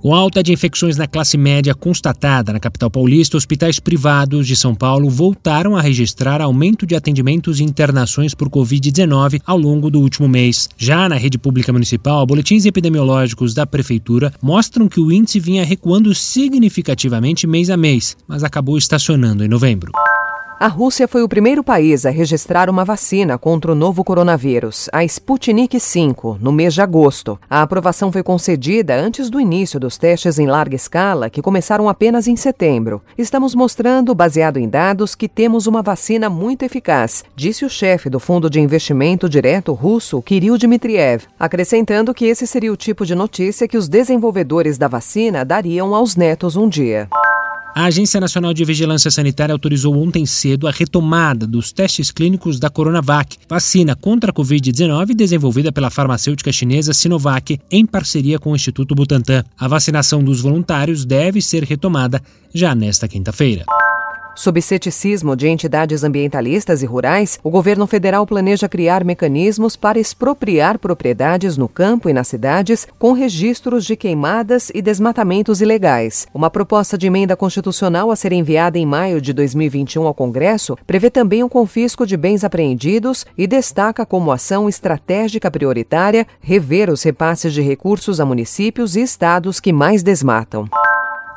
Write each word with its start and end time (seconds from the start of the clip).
Com 0.00 0.14
alta 0.14 0.44
de 0.44 0.52
infecções 0.52 0.96
na 0.96 1.08
classe 1.08 1.36
média 1.36 1.74
constatada 1.74 2.52
na 2.52 2.60
capital 2.60 2.88
paulista, 2.88 3.36
hospitais 3.36 3.80
privados 3.80 4.46
de 4.46 4.54
São 4.54 4.72
Paulo 4.72 5.10
voltaram 5.10 5.76
a 5.76 5.80
registrar 5.80 6.40
aumento 6.40 6.86
de 6.86 6.94
atendimentos 6.94 7.58
e 7.58 7.64
internações 7.64 8.32
por 8.32 8.48
Covid-19 8.48 9.42
ao 9.44 9.58
longo 9.58 9.90
do 9.90 10.00
último 10.00 10.28
mês. 10.28 10.68
Já 10.78 11.08
na 11.08 11.16
rede 11.16 11.36
pública 11.36 11.72
municipal, 11.72 12.24
boletins 12.24 12.64
epidemiológicos 12.64 13.54
da 13.54 13.66
prefeitura 13.66 14.32
mostram 14.40 14.88
que 14.88 15.00
o 15.00 15.10
índice 15.10 15.40
vinha 15.40 15.64
recuando 15.64 16.14
significativamente 16.14 17.44
mês 17.44 17.68
a 17.68 17.76
mês, 17.76 18.16
mas 18.28 18.44
acabou 18.44 18.78
estacionando 18.78 19.44
em 19.44 19.48
novembro. 19.48 19.90
A 20.60 20.66
Rússia 20.66 21.06
foi 21.06 21.22
o 21.22 21.28
primeiro 21.28 21.62
país 21.62 22.04
a 22.04 22.10
registrar 22.10 22.68
uma 22.68 22.84
vacina 22.84 23.38
contra 23.38 23.70
o 23.70 23.76
novo 23.76 24.02
coronavírus, 24.02 24.88
a 24.92 25.04
Sputnik 25.04 25.78
V, 25.78 26.36
no 26.40 26.50
mês 26.50 26.74
de 26.74 26.82
agosto. 26.82 27.38
A 27.48 27.62
aprovação 27.62 28.10
foi 28.10 28.24
concedida 28.24 28.96
antes 28.96 29.30
do 29.30 29.40
início 29.40 29.78
dos 29.78 29.96
testes 29.96 30.36
em 30.36 30.48
larga 30.48 30.74
escala, 30.74 31.30
que 31.30 31.40
começaram 31.40 31.88
apenas 31.88 32.26
em 32.26 32.34
setembro. 32.34 33.00
Estamos 33.16 33.54
mostrando, 33.54 34.12
baseado 34.16 34.56
em 34.56 34.68
dados, 34.68 35.14
que 35.14 35.28
temos 35.28 35.68
uma 35.68 35.80
vacina 35.80 36.28
muito 36.28 36.64
eficaz, 36.64 37.22
disse 37.36 37.64
o 37.64 37.70
chefe 37.70 38.10
do 38.10 38.18
Fundo 38.18 38.50
de 38.50 38.58
Investimento 38.58 39.28
Direto 39.28 39.72
russo, 39.72 40.20
Kirill 40.20 40.58
Dmitriev, 40.58 41.26
acrescentando 41.38 42.12
que 42.12 42.24
esse 42.24 42.48
seria 42.48 42.72
o 42.72 42.76
tipo 42.76 43.06
de 43.06 43.14
notícia 43.14 43.68
que 43.68 43.76
os 43.76 43.88
desenvolvedores 43.88 44.76
da 44.76 44.88
vacina 44.88 45.44
dariam 45.44 45.94
aos 45.94 46.16
netos 46.16 46.56
um 46.56 46.68
dia. 46.68 47.08
A 47.74 47.84
Agência 47.84 48.20
Nacional 48.20 48.52
de 48.52 48.64
Vigilância 48.64 49.10
Sanitária 49.10 49.52
autorizou 49.52 49.96
ontem 49.96 50.26
cedo 50.26 50.66
a 50.66 50.70
retomada 50.70 51.46
dos 51.46 51.70
testes 51.70 52.10
clínicos 52.10 52.58
da 52.58 52.68
Coronavac, 52.68 53.36
vacina 53.48 53.94
contra 53.94 54.30
a 54.30 54.34
Covid-19 54.34 55.14
desenvolvida 55.14 55.70
pela 55.70 55.90
farmacêutica 55.90 56.50
chinesa 56.50 56.92
Sinovac 56.92 57.60
em 57.70 57.86
parceria 57.86 58.38
com 58.38 58.52
o 58.52 58.56
Instituto 58.56 58.94
Butantan. 58.94 59.44
A 59.56 59.68
vacinação 59.68 60.22
dos 60.24 60.40
voluntários 60.40 61.04
deve 61.04 61.40
ser 61.40 61.62
retomada 61.62 62.22
já 62.52 62.74
nesta 62.74 63.06
quinta-feira. 63.06 63.64
Sob 64.38 64.62
ceticismo 64.62 65.34
de 65.34 65.48
entidades 65.48 66.04
ambientalistas 66.04 66.80
e 66.80 66.86
rurais, 66.86 67.40
o 67.42 67.50
governo 67.50 67.88
federal 67.88 68.24
planeja 68.24 68.68
criar 68.68 69.02
mecanismos 69.02 69.74
para 69.74 69.98
expropriar 69.98 70.78
propriedades 70.78 71.56
no 71.56 71.68
campo 71.68 72.08
e 72.08 72.12
nas 72.12 72.28
cidades 72.28 72.86
com 73.00 73.10
registros 73.10 73.84
de 73.84 73.96
queimadas 73.96 74.70
e 74.72 74.80
desmatamentos 74.80 75.60
ilegais. 75.60 76.28
Uma 76.32 76.50
proposta 76.50 76.96
de 76.96 77.08
emenda 77.08 77.34
constitucional 77.34 78.12
a 78.12 78.16
ser 78.16 78.32
enviada 78.32 78.78
em 78.78 78.86
maio 78.86 79.20
de 79.20 79.32
2021 79.32 80.06
ao 80.06 80.14
Congresso 80.14 80.78
prevê 80.86 81.10
também 81.10 81.42
o 81.42 81.48
confisco 81.48 82.06
de 82.06 82.16
bens 82.16 82.44
apreendidos 82.44 83.26
e 83.36 83.44
destaca 83.44 84.06
como 84.06 84.30
ação 84.30 84.68
estratégica 84.68 85.50
prioritária 85.50 86.24
rever 86.40 86.90
os 86.90 87.02
repasses 87.02 87.52
de 87.52 87.60
recursos 87.60 88.20
a 88.20 88.24
municípios 88.24 88.94
e 88.94 89.00
estados 89.00 89.58
que 89.58 89.72
mais 89.72 90.04
desmatam. 90.04 90.68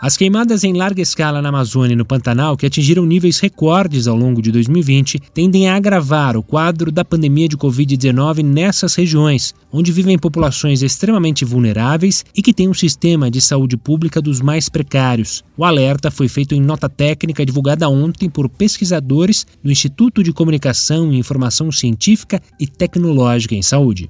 As 0.01 0.17
queimadas 0.17 0.63
em 0.63 0.73
larga 0.73 0.99
escala 0.99 1.43
na 1.43 1.49
Amazônia 1.49 1.93
e 1.93 1.95
no 1.95 2.03
Pantanal, 2.03 2.57
que 2.57 2.65
atingiram 2.65 3.05
níveis 3.05 3.39
recordes 3.39 4.07
ao 4.07 4.17
longo 4.17 4.41
de 4.41 4.51
2020, 4.51 5.19
tendem 5.31 5.69
a 5.69 5.75
agravar 5.75 6.35
o 6.35 6.41
quadro 6.41 6.91
da 6.91 7.05
pandemia 7.05 7.47
de 7.47 7.55
Covid-19 7.55 8.43
nessas 8.43 8.95
regiões, 8.95 9.53
onde 9.71 9.91
vivem 9.91 10.17
populações 10.17 10.81
extremamente 10.81 11.45
vulneráveis 11.45 12.25
e 12.35 12.41
que 12.41 12.51
têm 12.51 12.67
um 12.67 12.73
sistema 12.73 13.29
de 13.29 13.39
saúde 13.39 13.77
pública 13.77 14.19
dos 14.19 14.41
mais 14.41 14.69
precários. 14.69 15.43
O 15.55 15.63
alerta 15.63 16.09
foi 16.09 16.27
feito 16.27 16.55
em 16.55 16.61
nota 16.61 16.89
técnica 16.89 17.45
divulgada 17.45 17.87
ontem 17.87 18.27
por 18.27 18.49
pesquisadores 18.49 19.45
do 19.63 19.71
Instituto 19.71 20.23
de 20.23 20.33
Comunicação 20.33 21.13
e 21.13 21.19
Informação 21.19 21.71
Científica 21.71 22.41
e 22.59 22.65
Tecnológica 22.65 23.53
em 23.53 23.61
Saúde. 23.61 24.07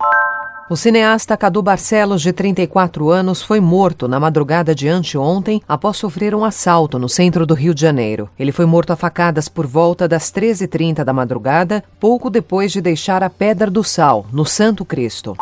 O 0.71 0.75
cineasta 0.77 1.35
Cadu 1.35 1.61
Barcelos, 1.61 2.21
de 2.21 2.31
34 2.31 3.09
anos, 3.09 3.41
foi 3.41 3.59
morto 3.59 4.07
na 4.07 4.21
madrugada 4.21 4.73
de 4.73 4.87
anteontem 4.87 5.61
após 5.67 5.97
sofrer 5.97 6.33
um 6.33 6.45
assalto 6.45 6.97
no 6.97 7.09
centro 7.09 7.45
do 7.45 7.53
Rio 7.53 7.75
de 7.75 7.81
Janeiro. 7.81 8.29
Ele 8.39 8.53
foi 8.53 8.65
morto 8.65 8.93
a 8.93 8.95
facadas 8.95 9.49
por 9.49 9.67
volta 9.67 10.07
das 10.07 10.31
13h30 10.31 11.03
da 11.03 11.11
madrugada, 11.11 11.83
pouco 11.99 12.29
depois 12.29 12.71
de 12.71 12.79
deixar 12.79 13.21
a 13.21 13.29
Pedra 13.29 13.69
do 13.69 13.83
Sal, 13.83 14.25
no 14.31 14.45
Santo 14.45 14.85
Cristo. 14.85 15.35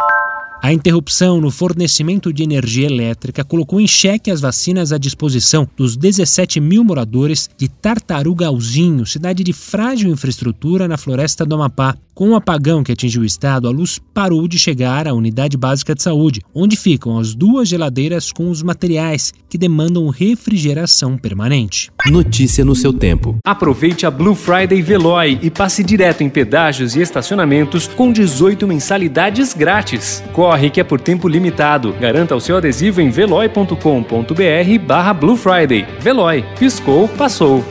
A 0.62 0.74
interrupção 0.74 1.40
no 1.40 1.50
fornecimento 1.50 2.34
de 2.34 2.44
energia 2.44 2.86
elétrica 2.86 3.46
colocou 3.46 3.80
em 3.80 3.88
xeque 3.88 4.30
as 4.30 4.42
vacinas 4.42 4.92
à 4.92 4.98
disposição 4.98 5.66
dos 5.78 5.96
17 5.96 6.60
mil 6.60 6.84
moradores 6.84 7.50
de 7.56 7.70
Tartarugalzinho, 7.70 9.06
cidade 9.06 9.42
de 9.42 9.54
frágil 9.54 10.12
infraestrutura 10.12 10.86
na 10.86 10.98
floresta 10.98 11.46
do 11.46 11.56
Amapá. 11.56 11.96
Com 12.20 12.32
o 12.32 12.36
apagão 12.36 12.84
que 12.84 12.92
atingiu 12.92 13.22
o 13.22 13.26
estado, 13.26 13.66
a 13.66 13.72
luz 13.72 13.98
parou 14.14 14.46
de 14.46 14.60
chegar 14.60 15.08
à 15.08 15.14
unidade 15.14 15.56
básica 15.56 15.96
de 15.96 16.04
saúde, 16.04 16.42
onde 16.54 16.76
ficam 16.76 17.18
as 17.18 17.34
duas 17.34 17.70
geladeiras 17.70 18.30
com 18.30 18.50
os 18.50 18.62
materiais 18.62 19.34
que 19.48 19.58
demandam 19.58 20.10
refrigeração 20.10 21.18
permanente. 21.18 21.90
Notícia 22.08 22.66
no 22.66 22.76
seu 22.76 22.92
tempo. 22.92 23.38
Aproveite 23.46 24.06
a 24.06 24.12
Blue 24.12 24.36
Friday 24.36 24.82
Veloy 24.82 25.40
e 25.42 25.50
passe 25.50 25.82
direto 25.82 26.22
em 26.22 26.30
pedágios 26.30 26.94
e 26.94 27.02
estacionamentos 27.02 27.88
com 27.88 28.12
18 28.12 28.68
mensalidades 28.68 29.54
grátis. 29.54 30.22
Corre 30.34 30.70
que 30.70 30.82
é 30.82 30.84
por 30.84 31.00
tempo 31.00 31.26
limitado. 31.26 31.94
Garanta 32.02 32.36
o 32.36 32.42
seu 32.42 32.58
adesivo 32.58 33.00
em 33.00 33.10
veloy.com.br 33.10 34.86
barra 34.86 35.14
Blue 35.14 35.38
Friday. 35.38 35.88
Veloy. 36.02 36.44
Piscou, 36.60 37.08
passou. 37.08 37.64